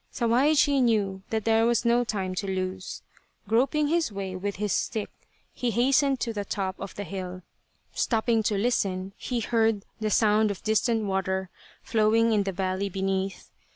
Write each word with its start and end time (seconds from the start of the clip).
Sawaichi 0.11 0.81
knew 0.81 1.21
that 1.29 1.45
there 1.45 1.67
was 1.67 1.85
no 1.85 2.03
time 2.03 2.33
to 2.33 2.47
170 2.47 2.55
Tsubosaka 2.55 2.73
lose. 2.73 3.01
Groping 3.47 3.87
his 3.89 4.11
way 4.11 4.35
with 4.35 4.55
his 4.55 4.73
stick 4.73 5.11
he 5.53 5.69
hastened 5.69 6.19
to 6.21 6.33
the 6.33 6.43
top 6.43 6.75
of 6.79 6.95
the 6.95 7.03
hill. 7.03 7.43
Stopping 7.93 8.41
to 8.41 8.57
listen, 8.57 9.13
he 9.15 9.41
heard 9.41 9.85
the 9.99 10.09
sound 10.09 10.49
of 10.49 10.63
distant 10.63 11.05
water 11.05 11.51
flowing 11.83 12.33
in 12.33 12.41
the 12.41 12.51
valley 12.51 12.89
beneath. 12.89 13.51